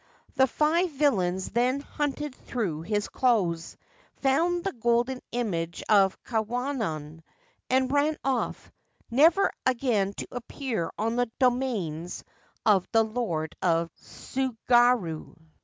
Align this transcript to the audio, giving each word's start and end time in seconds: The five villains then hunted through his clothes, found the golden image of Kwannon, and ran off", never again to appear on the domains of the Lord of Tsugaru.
The 0.33 0.47
five 0.47 0.89
villains 0.93 1.51
then 1.51 1.79
hunted 1.81 2.33
through 2.33 2.81
his 2.81 3.07
clothes, 3.07 3.77
found 4.15 4.63
the 4.63 4.71
golden 4.73 5.21
image 5.31 5.83
of 5.89 6.17
Kwannon, 6.23 7.21
and 7.69 7.91
ran 7.91 8.17
off", 8.23 8.71
never 9.11 9.51
again 9.63 10.13
to 10.13 10.27
appear 10.31 10.91
on 10.97 11.17
the 11.17 11.29
domains 11.39 12.23
of 12.65 12.87
the 12.91 13.03
Lord 13.03 13.55
of 13.61 13.91
Tsugaru. 13.97 15.35